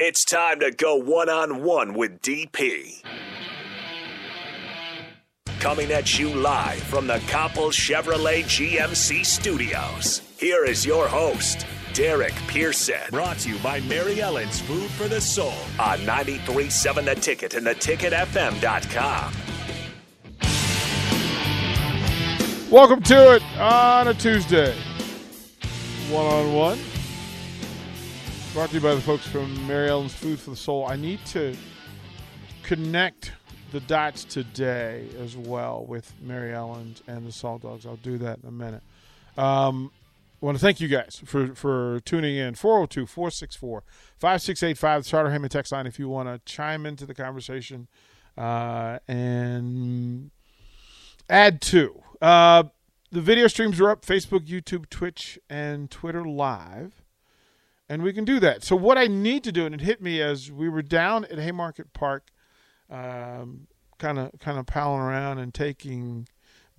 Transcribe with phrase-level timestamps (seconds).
[0.00, 3.02] It's time to go one on one with DP.
[5.58, 10.20] Coming at you live from the Copple Chevrolet GMC studios.
[10.38, 13.10] Here is your host, Derek Pearson.
[13.10, 15.52] Brought to you by Mary Ellen's Food for the Soul.
[15.80, 19.32] On 93.7 The Ticket and theticketfm.com.
[22.70, 24.76] Welcome to it on a Tuesday.
[26.12, 26.78] One on one.
[28.58, 30.84] Brought to you by the folks from Mary Ellen's Food for the Soul.
[30.84, 31.56] I need to
[32.64, 33.30] connect
[33.70, 37.86] the dots today as well with Mary Ellen's and the Salt Dogs.
[37.86, 38.82] I'll do that in a minute.
[39.36, 39.92] Um,
[40.42, 42.56] I want to thank you guys for, for tuning in.
[42.56, 43.84] 402 464
[44.16, 47.86] 5685, the Charter Heyman text line, if you want to chime into the conversation
[48.36, 50.32] uh, and
[51.30, 52.02] add to.
[52.20, 52.64] Uh,
[53.12, 57.04] the video streams are up Facebook, YouTube, Twitch, and Twitter Live.
[57.88, 58.62] And we can do that.
[58.64, 61.38] So, what I need to do, and it hit me as we were down at
[61.38, 62.30] Haymarket Park,
[63.98, 66.28] kind of kind of palling around and taking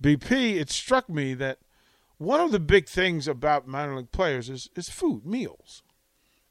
[0.02, 1.58] BP, it struck me that
[2.18, 5.82] one of the big things about minor league players is, is food, meals.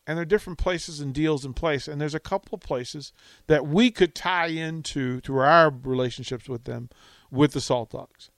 [0.07, 1.87] And there are different places and deals in place.
[1.87, 3.13] And there's a couple of places
[3.45, 6.89] that we could tie into through our relationships with them
[7.29, 8.31] with the Salt Dogs.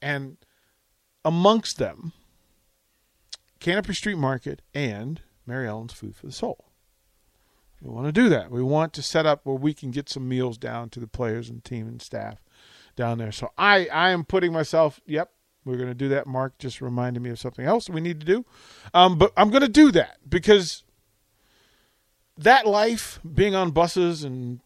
[0.00, 0.36] And
[1.24, 2.12] amongst them,
[3.58, 6.64] Canopy Street Market and Mary Ellen's Food for the Soul.
[7.80, 8.50] We want to do that.
[8.50, 11.48] We want to set up where we can get some meals down to the players
[11.48, 12.38] and team and staff
[12.96, 13.32] down there.
[13.32, 15.30] So I, I am putting myself, yep,
[15.64, 16.26] we're going to do that.
[16.26, 18.44] Mark just reminded me of something else we need to do.
[18.94, 20.84] Um, but I'm going to do that because
[22.38, 24.60] that life, being on buses and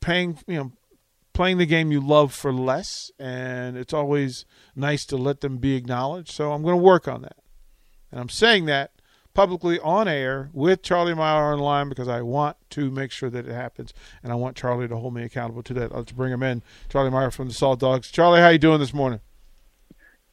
[0.00, 0.72] paying, you know,
[1.32, 5.74] playing the game you love for less, and it's always nice to let them be
[5.76, 6.30] acknowledged.
[6.30, 7.36] So I'm going to work on that.
[8.10, 8.92] And I'm saying that
[9.36, 13.28] publicly on air with Charlie Meyer on the line because I want to make sure
[13.28, 13.92] that it happens,
[14.22, 15.94] and I want Charlie to hold me accountable to that.
[15.94, 16.62] Let's bring him in.
[16.88, 18.10] Charlie Meyer from the Salt Dogs.
[18.10, 19.20] Charlie, how you doing this morning?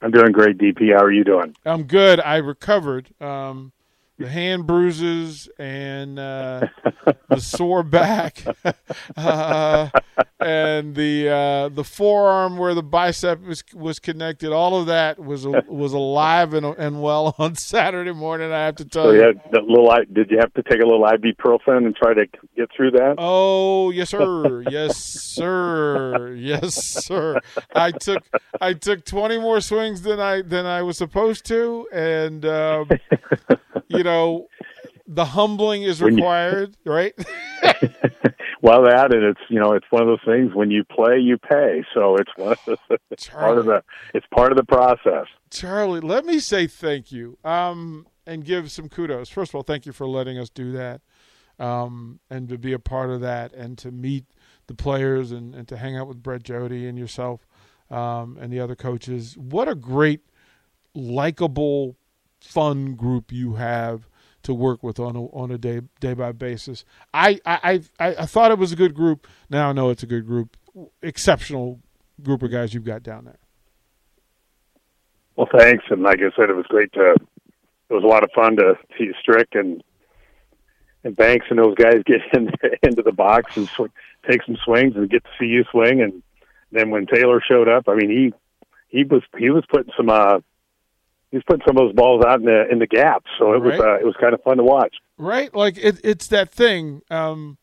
[0.01, 0.93] I'm doing great, DP.
[0.95, 1.53] How are you doing?
[1.65, 2.21] I'm good.
[2.21, 3.09] I recovered.
[3.19, 3.73] Um,
[4.19, 6.67] the hand bruises and uh,
[7.29, 8.43] the sore back,
[9.17, 9.89] uh,
[10.39, 14.51] and the uh, the forearm where the bicep was was connected.
[14.51, 18.51] All of that was was alive and, and well on Saturday morning.
[18.51, 19.21] I have to tell So you.
[19.27, 19.89] you that little.
[20.13, 22.25] Did you have to take a little ibuprofen and try to
[22.55, 23.15] get through that?
[23.17, 24.63] Oh yes, sir.
[24.69, 26.33] Yes, sir.
[26.33, 27.39] Yes, sir.
[27.75, 28.23] I took
[28.61, 32.89] I took twenty more swings than I than I was supposed to, and um,
[33.93, 34.47] you know,
[35.07, 37.13] the humbling is When you- required, right?
[38.61, 40.53] well, that and it's you know it's one of those things.
[40.53, 41.83] When you play, you pay.
[41.93, 42.77] So it's one of the,
[43.11, 43.83] it's part of the
[44.13, 45.27] it's part of the process.
[45.49, 49.29] Charlie, let me say thank you um, and give some kudos.
[49.29, 51.01] First of all, thank you for letting us do that
[51.59, 54.25] um, and to be a part of that and to meet
[54.67, 57.45] the players and, and to hang out with Brett Jodie and yourself
[57.91, 59.37] um, and the other coaches.
[59.37, 60.21] What a great,
[60.95, 61.95] likable,
[62.43, 64.07] fun group you have
[64.43, 66.85] to work with on a, on a day day by basis.
[67.13, 69.27] I, I I I thought it was a good group.
[69.49, 70.57] Now I know it's a good group.
[71.01, 71.79] Exceptional
[72.21, 73.39] group of guys you've got down there.
[75.35, 75.85] Well, thanks.
[75.89, 77.15] And like I said, it was great to.
[77.89, 79.83] It was a lot of fun to see Strick and
[81.03, 82.49] and Banks and those guys get in,
[82.81, 83.93] into the box and sw-
[84.29, 86.01] take some swings and get to see you swing.
[86.01, 86.21] And
[86.71, 88.33] then when Taylor showed up, I mean he
[88.89, 90.39] he was he was putting some uh
[91.33, 93.25] he was putting some of those balls out in the in the gaps.
[93.39, 94.97] So it was uh, it was kind of fun to watch.
[95.17, 95.51] right?
[95.55, 97.01] Like it, it's that thing.
[97.09, 97.57] Um,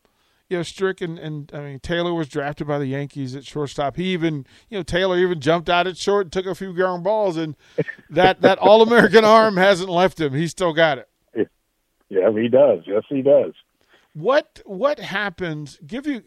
[0.49, 3.95] you know, Strick and, and I mean Taylor was drafted by the Yankees at shortstop.
[3.95, 7.05] He even, you know, Taylor even jumped out at short and took a few ground
[7.05, 7.55] balls, and
[8.09, 10.33] that that All American arm hasn't left him.
[10.33, 11.07] He's still got it.
[12.09, 12.79] Yeah, he does.
[12.85, 13.53] Yes, he does.
[14.11, 15.79] What what happens?
[15.87, 16.21] Give you.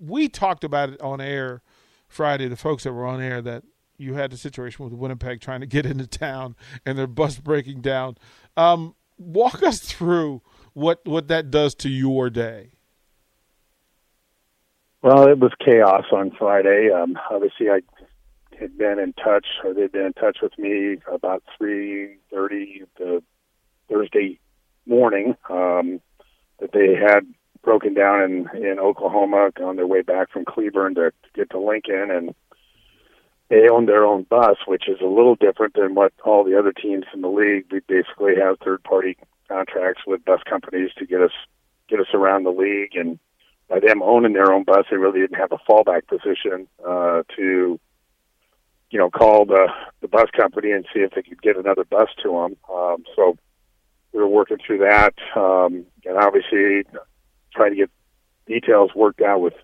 [0.00, 1.60] We talked about it on air
[2.08, 2.48] Friday.
[2.48, 3.62] The folks that were on air that
[3.98, 7.80] you had the situation with Winnipeg trying to get into town and their bus breaking
[7.80, 8.16] down.
[8.56, 12.72] Um, walk us through what what that does to your day.
[15.02, 16.90] Well, it was chaos on Friday.
[16.90, 17.80] Um, obviously, I
[18.58, 23.22] had been in touch, or they'd been in touch with me about three thirty the
[23.88, 24.40] Thursday
[24.86, 25.36] morning.
[25.48, 26.00] Um,
[26.58, 27.20] that they had
[27.62, 31.58] broken down in in Oklahoma on their way back from Cleburne to, to get to
[31.58, 32.34] Lincoln, and
[33.48, 36.72] they own their own bus, which is a little different than what all the other
[36.72, 37.66] teams in the league.
[37.70, 39.16] We basically have third party
[39.48, 41.32] contracts with bus companies to get us
[41.88, 43.18] get us around the league, and
[43.68, 47.78] by them owning their own bus, they really didn't have a fallback position uh, to
[48.90, 49.68] you know call the
[50.00, 52.56] the bus company and see if they could get another bus to them.
[52.72, 53.36] Um, so
[54.12, 56.82] we were working through that, um, and obviously
[57.54, 57.90] trying to get
[58.46, 59.54] details worked out with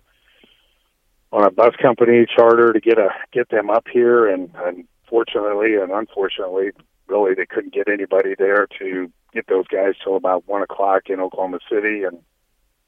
[1.33, 4.27] on a bus company charter to get a get them up here.
[4.27, 6.69] And, and fortunately and unfortunately
[7.07, 11.19] really they couldn't get anybody there to get those guys till about one o'clock in
[11.19, 12.03] Oklahoma City.
[12.03, 12.19] And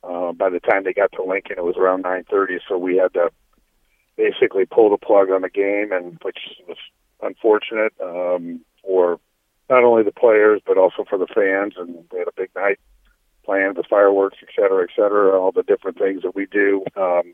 [0.04, 2.60] uh, by the time they got to Lincoln it was around nine thirty.
[2.70, 3.32] So we had to
[4.16, 6.38] basically pull the plug on the game and which
[6.68, 6.78] was
[7.24, 9.20] unfortunate um, for
[9.72, 11.74] not only the players but also for the fans.
[11.78, 12.80] And we had a big night
[13.44, 16.86] planned with fireworks et cetera et cetera all the different things that we do.
[16.96, 17.34] Um,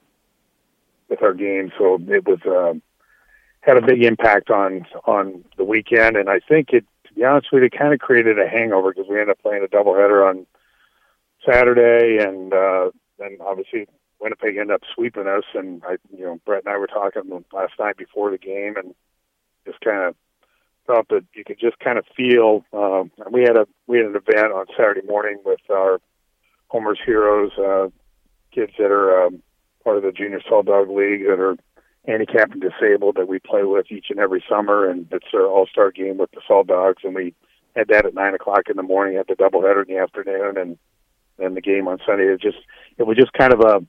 [1.11, 1.71] with our game.
[1.77, 2.81] So it was um,
[3.59, 7.49] had a big impact on on the weekend, and I think it, to be honest
[7.51, 10.47] with you, kind of created a hangover because we ended up playing a doubleheader on
[11.47, 12.89] Saturday, and uh,
[13.45, 13.87] obviously
[14.19, 15.43] Winnipeg ended up sweeping us.
[15.53, 18.95] And I, you know, Brett and I were talking last night before the game, and
[19.65, 20.15] just kind of
[20.87, 22.65] felt that you could just kind of feel.
[22.73, 25.99] Um, we had a we had an event on Saturday morning with our
[26.69, 27.89] Homer's Heroes uh,
[28.51, 29.43] kids that are um,
[29.83, 31.55] part of the Junior Salt Dog League that are
[32.07, 35.67] handicapped and disabled that we play with each and every summer, and it's our All
[35.67, 37.33] Star game with the Salt Dogs, and we
[37.75, 40.77] had that at nine o'clock in the morning, had the doubleheader in the afternoon, and
[41.37, 42.25] then the game on Sunday.
[42.25, 42.57] It just
[42.97, 43.85] it was just kind of a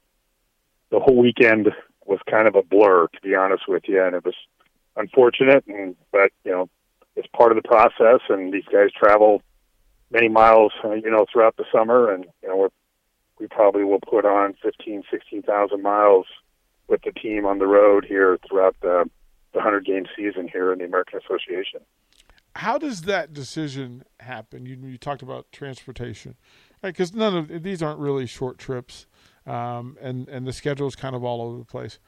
[0.91, 1.69] the whole weekend
[2.05, 4.35] was kind of a blur, to be honest with you, and it was
[4.97, 6.69] unfortunate, and but you know
[7.17, 9.43] it's part of the process, and these guys travel
[10.11, 12.69] many miles, you know, throughout the summer, and you know we're
[13.43, 16.27] we probably will put on 15, 16,000 miles
[16.87, 19.11] with the team on the road here throughout the,
[19.53, 21.81] the 100 game season here in the American Association.
[22.55, 24.65] How does that decision happen?
[24.65, 26.37] You, you talked about transportation,
[26.85, 26.91] right?
[26.91, 29.07] Because none of these aren't really short trips,
[29.47, 31.99] um, and and the schedule is kind of all over the place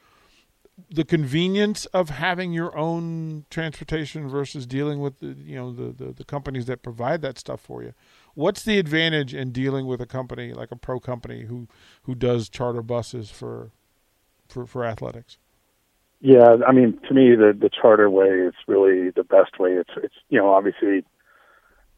[0.91, 6.13] the convenience of having your own transportation versus dealing with the you know the, the,
[6.13, 7.95] the companies that provide that stuff for you.
[8.35, 11.69] What's the advantage in dealing with a company like a pro company who
[12.03, 13.71] who does charter buses for
[14.49, 15.39] for for athletics?
[16.21, 19.73] Yeah i mean to me the the charter way is really the best way.
[19.73, 21.05] It's it's you know obviously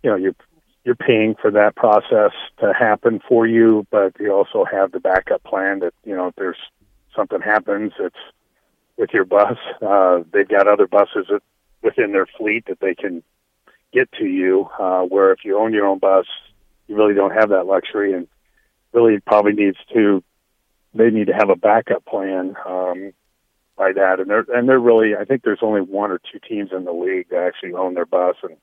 [0.02, 0.36] you know you're
[0.84, 5.42] you're paying for that process to happen for you but you also have the backup
[5.44, 6.58] plan that you know if there's
[7.14, 8.16] something happens it's
[8.96, 9.58] with your bus.
[9.80, 11.26] Uh, they've got other buses
[11.82, 13.22] within their fleet that they can
[13.92, 14.68] get to you.
[14.78, 16.26] Uh, where if you own your own bus,
[16.88, 18.28] you really don't have that luxury, and
[18.92, 20.22] really probably needs to.
[20.94, 23.12] They need to have a backup plan um,
[23.76, 25.14] by that, and they're and they're really.
[25.14, 28.06] I think there's only one or two teams in the league that actually own their
[28.06, 28.56] bus, and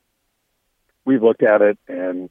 [1.05, 2.29] we've looked at it, and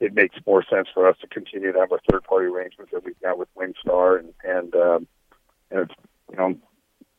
[0.00, 3.04] it makes more sense for us to continue to have a third party arrangements that
[3.04, 5.06] we've got with Winstar, and and um,
[5.70, 5.94] and it's
[6.30, 6.58] you know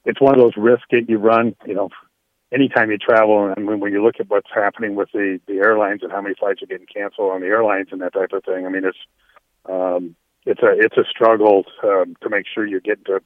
[0.05, 1.89] it's one of those risks that you run, you know,
[2.53, 3.51] anytime you travel.
[3.51, 6.35] And when, when you look at what's happening with the, the airlines and how many
[6.35, 8.97] flights are getting canceled on the airlines and that type of thing, I mean, it's,
[9.69, 10.15] um,
[10.45, 13.21] it's a, it's a struggle um, to make sure you get to,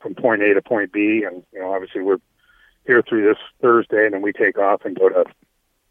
[0.00, 1.24] from point A to point B.
[1.26, 2.18] And, you know, obviously we're
[2.86, 5.24] here through this Thursday and then we take off and go to,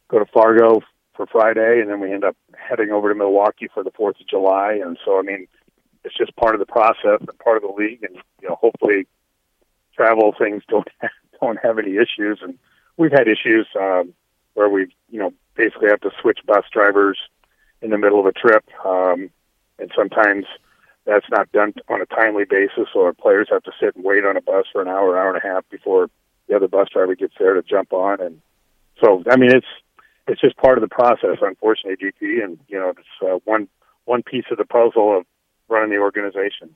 [0.10, 0.82] go to Fargo
[1.16, 1.80] for Friday.
[1.80, 4.80] And then we end up heading over to Milwaukee for the 4th of July.
[4.84, 5.48] And so, I mean,
[6.04, 8.04] it's just part of the process and part of the league.
[8.04, 9.08] And, you know, hopefully,
[9.96, 10.88] travel things don't
[11.42, 12.58] don't have any issues, and
[12.98, 14.14] we've had issues um,
[14.54, 17.18] where we you know basically have to switch bus drivers
[17.82, 19.30] in the middle of a trip, um,
[19.80, 20.46] and sometimes
[21.06, 24.38] that's not done on a timely basis, or players have to sit and wait on
[24.38, 26.10] a bus for an hour, hour and a half before
[26.48, 28.42] the other bus driver gets there to jump on, and
[29.04, 29.68] so I mean it's
[30.28, 33.68] it's just part of the process, unfortunately, DP, and you know it's uh, one
[34.06, 35.26] one piece of the puzzle of
[35.68, 36.76] running the organization.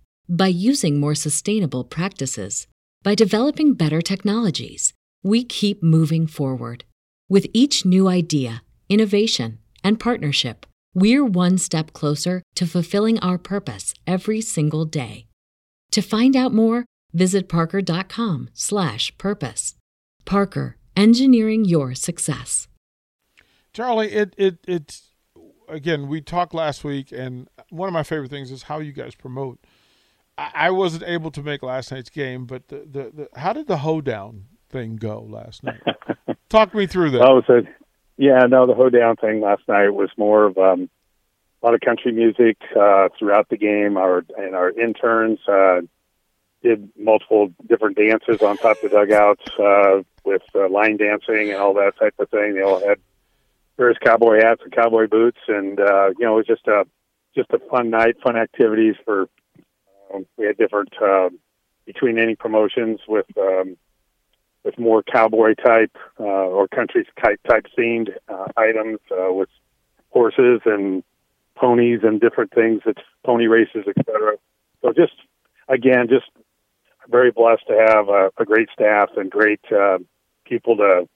[0.29, 2.67] by using more sustainable practices,
[3.03, 4.93] by developing better technologies.
[5.23, 6.85] We keep moving forward.
[7.29, 13.93] With each new idea, innovation, and partnership, we're one step closer to fulfilling our purpose
[14.05, 15.27] every single day.
[15.91, 19.75] To find out more, visit parker.com/purpose.
[20.25, 22.67] Parker, engineering your success.
[23.73, 25.09] Charlie, it it it's
[25.69, 26.07] again.
[26.07, 29.59] We talked last week, and one of my favorite things is how you guys promote.
[30.53, 33.77] I, wasn't able to make last night's game, but the, the, the how did the
[33.77, 35.81] hoedown thing go last night?
[36.49, 37.21] Talk me through that.
[37.21, 37.61] Oh, so
[38.17, 40.89] yeah, no, the hoedown thing last night was more of um,
[41.61, 43.97] a lot of country music uh, throughout the game.
[43.97, 45.81] Our and our interns uh,
[46.61, 51.57] did multiple different dances on top of the dugouts uh, with uh, line dancing and
[51.57, 52.55] all that type of thing.
[52.55, 52.99] They all had
[53.77, 56.85] various cowboy hats and cowboy boots, and uh, you know, it was just a
[57.35, 59.27] just a fun night, fun activities for.
[60.13, 61.29] Um, we had different uh,
[61.85, 63.77] between any promotions with um,
[64.63, 69.49] with more cowboy type uh, or country type type themed uh, items uh, with
[70.09, 71.03] horses and
[71.55, 74.37] ponies and different things, it's pony races, etc.
[74.81, 75.13] So just
[75.67, 76.25] again, just
[77.09, 79.97] very blessed to have a, a great staff and great uh,
[80.45, 81.07] people to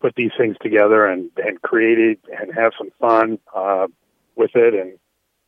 [0.00, 3.86] put these things together and and create it and have some fun uh,
[4.36, 4.98] with it and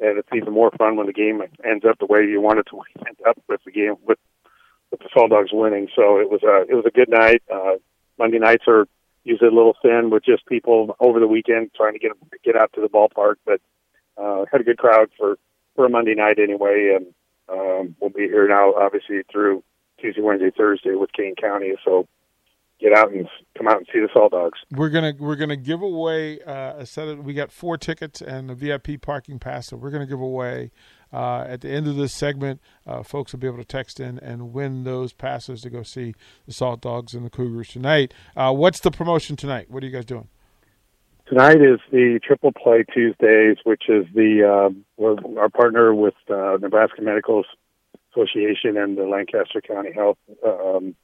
[0.03, 2.67] and it's even more fun when the game ends up the way you want it
[2.71, 4.19] to end up with the game with
[4.91, 5.89] with the Salt Dogs winning.
[5.95, 7.43] So it was a it was a good night.
[7.53, 7.77] Uh,
[8.19, 8.87] Monday nights are
[9.25, 12.13] usually a little thin with just people over the weekend trying to get
[12.45, 13.61] get out to the ballpark, but
[14.17, 15.39] uh, had a good crowd for
[15.77, 17.07] for a Monday night anyway, and
[17.49, 19.63] um, we'll be here now obviously through
[19.99, 21.73] Tuesday, Wednesday, Thursday with Kane County.
[21.85, 22.09] So
[22.83, 24.59] get out and come out and see the Salt Dogs.
[24.71, 28.51] We're gonna we're gonna give away uh, a set of we got four tickets and
[28.51, 30.71] a VIP parking pass that we're gonna give away.
[31.13, 34.19] Uh, at the end of this segment, uh, folks will be able to text in
[34.21, 36.15] and win those passes to go see
[36.47, 38.15] the Salt Dogs and the Cougars tonight.
[38.35, 39.71] Uh, what's the promotion tonight?
[39.71, 40.29] What are you guys doing?
[41.27, 45.05] Tonight is the Triple Play Tuesdays, which is the uh,
[45.39, 47.45] our partner with uh, Nebraska Medical
[48.13, 50.95] Association and the Lancaster County Health um,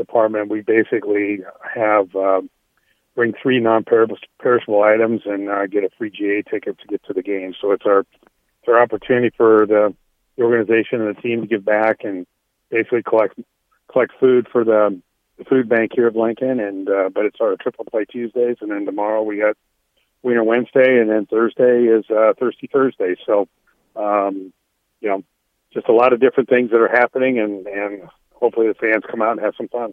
[0.00, 0.50] Department.
[0.50, 1.40] We basically
[1.74, 2.50] have um,
[3.14, 7.22] bring three non-perishable items and uh, get a free GA ticket to get to the
[7.22, 7.54] game.
[7.60, 9.94] So it's our it's our opportunity for the,
[10.36, 12.26] the organization and the team to give back and
[12.70, 13.38] basically collect
[13.90, 15.00] collect food for the,
[15.38, 16.60] the food bank here of Lincoln.
[16.60, 19.56] And uh, but it's our triple play Tuesdays, and then tomorrow we got
[20.22, 23.16] Wiener Wednesday, and then Thursday is uh, Thirsty Thursday.
[23.26, 23.48] So
[23.96, 24.52] um,
[25.00, 25.24] you know,
[25.72, 28.08] just a lot of different things that are happening, and and
[28.40, 29.92] hopefully the fans come out and have some fun.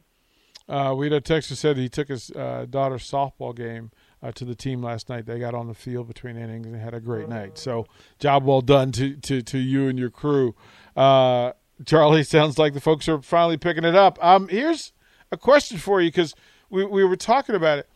[0.70, 3.90] Uh, we had a text that said he took his uh, daughter's softball game
[4.22, 5.26] uh, to the team last night.
[5.26, 7.58] They got on the field between innings and had a great night.
[7.58, 7.86] So,
[8.20, 10.56] job well done to to, to you and your crew.
[10.96, 11.54] Uh,
[11.86, 14.24] Charlie, sounds like the folks are finally picking it up.
[14.24, 14.92] Um, here's
[15.32, 16.36] a question for you because
[16.70, 17.90] we we were talking about it.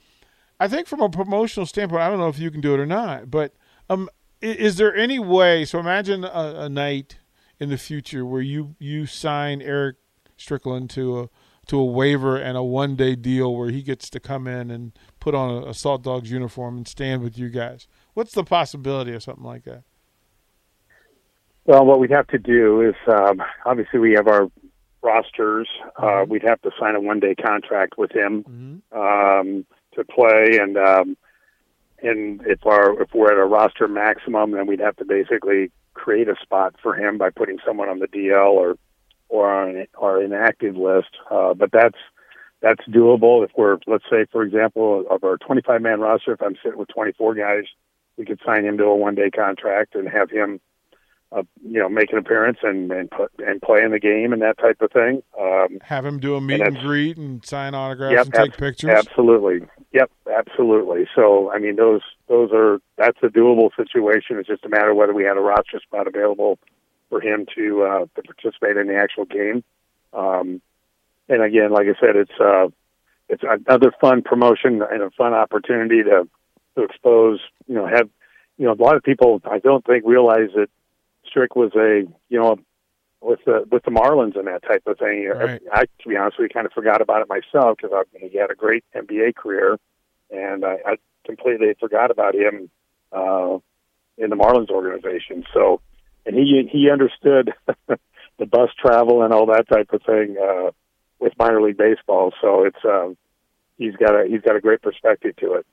[0.60, 2.86] I think from a promotional standpoint, I don't know if you can do it or
[2.86, 3.54] not, but
[3.90, 5.66] um, is, is there any way?
[5.66, 7.18] So imagine a, a night
[7.60, 9.98] in the future where you you sign Erick
[10.42, 11.30] Strickland to a
[11.68, 14.92] to a waiver and a one day deal where he gets to come in and
[15.20, 17.88] put on a, Salt Dogs uniform and stand with you guys.
[18.14, 19.84] What's the possibility of something like that?
[21.66, 24.50] Well, what we'd have to do is um, obviously we have our
[25.02, 25.68] rosters.
[25.96, 26.32] Uh, mm-hmm.
[26.32, 29.00] we'd have to sign a one day contract with him mm-hmm.
[29.00, 31.18] um, to play, and um,
[32.02, 36.28] and if our if we're at a roster maximum, then we'd have to basically create
[36.28, 38.76] a spot for him by putting someone on the DL or
[39.32, 41.10] or on our inactive list.
[41.32, 41.98] Uh, but that's
[42.62, 46.34] that's doable if we're let's say for example of our 25 man roster.
[46.34, 47.64] If I'm sitting with 24 guys,
[48.18, 50.60] we could sign him to a one day contract and have him.
[51.34, 54.42] Uh, you know, make an appearance and and put and play in the game and
[54.42, 55.24] that type of thing.
[55.40, 58.52] Um, have him do a meet and, and greet and sign autographs yep, and take
[58.52, 58.90] ab- pictures.
[58.90, 61.08] Absolutely, yep, absolutely.
[61.16, 64.40] So, I mean, those those are that's a doable situation.
[64.40, 66.60] It's just a matter of whether we had a roster spot available
[67.12, 69.64] for him to uh, to participate in the actual game.
[70.14, 70.62] Um,
[71.30, 72.70] and again, like I said, it's uh,
[73.30, 76.28] it's another fun promotion and a fun opportunity to
[76.76, 77.40] to expose.
[77.68, 78.10] You know, have
[78.58, 80.70] you know a lot of people I don't think realize that
[81.28, 82.58] Strick was a you know
[83.20, 85.28] with the with the Marlins and that type of thing.
[85.28, 85.62] Right.
[85.72, 88.52] I, to be honest you, kind of forgot about it myself because I he had
[88.52, 89.78] a great NBA career,
[90.32, 92.70] and I, I completely forgot about him
[93.12, 93.58] uh,
[94.18, 95.46] in the Marlins organization.
[95.54, 95.82] So,
[96.26, 97.54] and he he understood
[97.88, 100.72] the bus travel and all that type of thing uh,
[101.20, 102.34] with minor league baseball.
[102.42, 103.18] So it's um,
[103.78, 105.66] he's got a he's got a great perspective to it.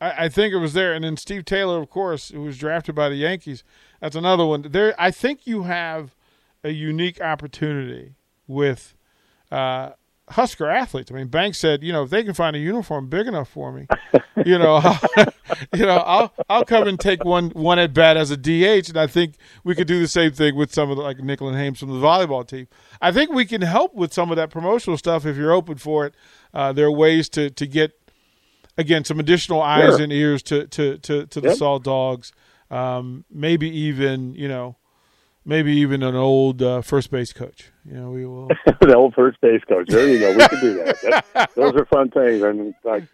[0.00, 2.94] I, I think it was there, and then Steve Taylor, of course, who was drafted
[2.94, 3.64] by the Yankees.
[4.00, 4.62] That's another one.
[4.62, 6.14] There, I think you have
[6.62, 8.14] a unique opportunity
[8.46, 8.94] with
[9.50, 9.90] uh,
[10.30, 11.10] Husker athletes.
[11.10, 13.72] I mean, Banks said, you know, if they can find a uniform big enough for
[13.72, 13.86] me,
[14.44, 14.80] you know,
[15.74, 18.96] you know, I'll I'll come and take one one at bat as a DH, and
[18.96, 21.78] I think we could do the same thing with some of the, like Nicklin Hames
[21.80, 22.68] from the volleyball team.
[23.00, 26.06] I think we can help with some of that promotional stuff if you're open for
[26.06, 26.14] it.
[26.52, 27.92] Uh, there are ways to to get
[28.76, 30.02] again some additional eyes Sure.
[30.02, 31.56] and ears to to to, to the Yep.
[31.56, 32.32] Salt Dogs.
[32.70, 34.76] Um, maybe even you know,
[35.48, 37.72] maybe even an old uh, first base coach.
[37.84, 38.48] You know, we will.
[38.80, 39.88] the old first base coach.
[39.88, 40.36] There you go.
[40.36, 41.24] We can do that.
[41.34, 42.42] that those are fun things.
[42.42, 43.04] And like,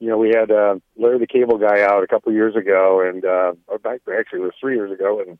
[0.00, 3.24] you know, we had uh, Larry the Cable Guy out a couple years ago, and
[3.24, 5.38] uh, or back actually it was three years ago, and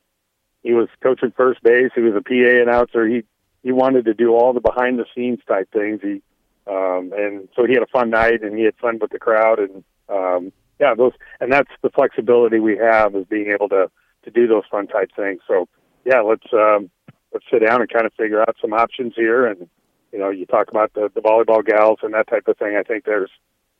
[0.63, 1.91] he was coaching first base.
[1.95, 3.07] He was a PA announcer.
[3.07, 3.25] He
[3.63, 6.01] he wanted to do all the behind the scenes type things.
[6.01, 6.23] He
[6.69, 9.59] um, and so he had a fun night, and he had fun with the crowd,
[9.59, 13.91] and um, yeah, those and that's the flexibility we have is being able to
[14.25, 15.41] to do those fun type things.
[15.47, 15.69] So
[16.07, 16.89] yeah, let's um,
[17.33, 19.47] let's sit down and kind of figure out some options here.
[19.47, 19.69] And
[20.13, 22.77] you know, you talk about the the volleyball gals and that type of thing.
[22.79, 23.31] I think there's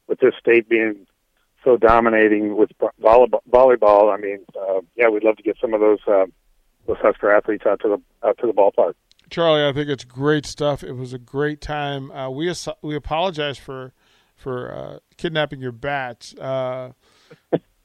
[0.09, 1.07] with this state being
[1.65, 3.41] so dominating with volleyball.
[3.49, 6.27] volleyball I mean, uh, yeah, we'd love to get some of those uh,
[6.87, 8.95] those Husker athletes out to the out to the ballpark.
[9.31, 10.85] Charlie, I think it's great stuff.
[10.85, 12.11] It was a great time.
[12.11, 13.93] Uh, we as- we apologize for
[14.37, 16.35] for uh, kidnapping your bats.
[16.35, 16.93] Uh,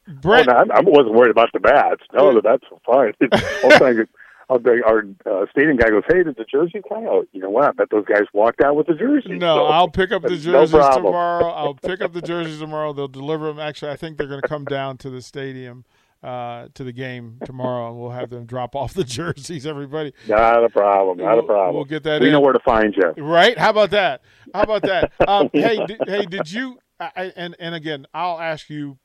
[0.06, 2.02] Brett, Oh, no, I I wasn't worried about the bats.
[2.12, 3.14] No, the bats were fine.
[4.58, 7.28] the time, I'll bring- our uh, stadium guy goes, "Hey, did the jersey come out?"
[7.32, 7.64] You know what?
[7.68, 9.30] I bet those guys walked out with the jersey.
[9.38, 11.04] no, So- I'll pick up the jerseys problem.
[11.06, 11.46] tomorrow.
[11.48, 12.92] I'll pick up the jerseys tomorrow.
[12.92, 13.58] They'll deliver them.
[13.58, 15.84] Actually, I think they're going to come down to the stadium
[16.22, 19.66] uh, to the game tomorrow, and we'll have them drop off the jerseys.
[19.66, 21.18] Everybody, Not a problem.
[21.18, 21.74] Not a We'll- problem.
[21.74, 22.32] we'll get that We in.
[22.32, 23.22] know where to find you.
[23.24, 23.58] Right?
[23.58, 24.22] How about that?
[24.54, 25.12] How about that?
[25.28, 26.78] Um, hey, di- hey, did you?
[27.00, 28.98] I- and and again, I'll ask you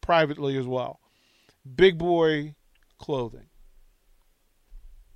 [0.00, 0.98] privately as well.
[1.76, 2.56] Big boy
[2.98, 3.46] clothing.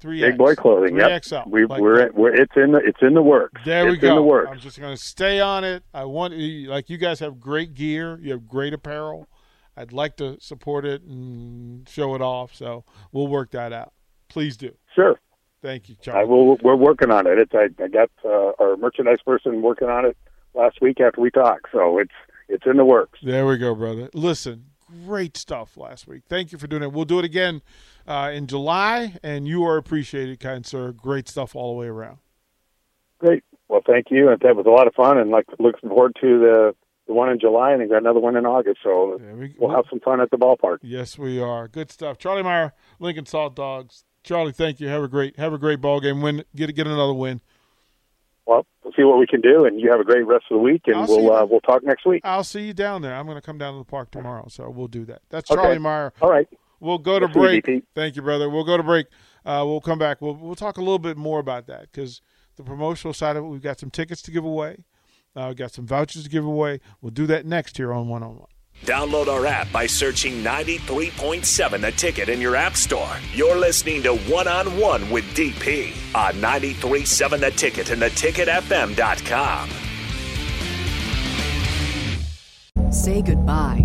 [0.00, 0.96] Three Big boy clothing.
[0.96, 1.48] Yep.
[1.48, 3.60] We, Like we're, we're it's in the it's in the works.
[3.64, 4.10] There we go.
[4.10, 4.48] In the works.
[4.52, 5.82] I'm just going to stay on it.
[5.92, 8.18] I want like you guys have great gear.
[8.22, 9.28] You have great apparel.
[9.76, 12.54] I'd like to support it and show it off.
[12.54, 13.92] So we'll work that out.
[14.28, 14.72] Please do.
[14.94, 15.18] Sure.
[15.62, 16.56] Thank you, I will.
[16.62, 17.36] We're working on it.
[17.38, 20.16] It's I, I got uh, our merchandise person working on it
[20.54, 21.66] last week after we talked.
[21.72, 22.12] So it's
[22.48, 23.18] it's in the works.
[23.24, 24.08] There we go, brother.
[24.14, 24.66] Listen,
[25.04, 26.22] great stuff last week.
[26.28, 26.92] Thank you for doing it.
[26.92, 27.62] We'll do it again
[28.08, 30.92] uh, in July, and you are appreciated, kind sir.
[30.92, 32.18] Great stuff all the way around.
[33.18, 33.44] Great.
[33.68, 34.30] Well, thank you.
[34.30, 36.74] And that was a lot of fun, and like looking forward to the
[37.06, 38.80] the one in July, and they got another one in August.
[38.82, 40.78] So we we'll have some fun at the ballpark.
[40.82, 41.68] Yes, we are.
[41.68, 42.18] Good stuff.
[42.18, 44.04] Charlie Meyer, Lincoln Salt Dogs.
[44.24, 44.88] Charlie, thank you.
[44.88, 46.22] Have a great have a great ball game.
[46.22, 47.40] Win get get another win.
[48.46, 50.62] Well, we'll see what we can do, and you have a great rest of the
[50.62, 52.22] week, and I'll we'll uh, we'll talk next week.
[52.24, 53.14] I'll see you down there.
[53.14, 55.20] I'm going to come down to the park tomorrow, so we'll do that.
[55.28, 55.60] That's Okay.
[55.60, 56.12] Charlie Meyer.
[56.22, 56.48] All right.
[56.80, 57.84] We'll go to We'll see you, break.
[57.94, 58.48] Thank you, brother.
[58.48, 59.06] We'll go to break.
[59.44, 60.20] Uh, we'll come back.
[60.20, 62.20] We'll we'll talk a little bit more about that because
[62.58, 63.48] the promotional side of it.
[63.48, 64.84] We've got some tickets to give away.
[65.34, 66.80] Uh, we've got some vouchers to give away.
[67.00, 68.48] We'll do that next here on One on One.
[68.82, 73.10] Download our app by searching 93.7 The Ticket in your app store.
[73.32, 79.70] You're listening to One on One with DP on 93.7 The Ticket and theticketfm.com.
[82.92, 83.84] Say goodbye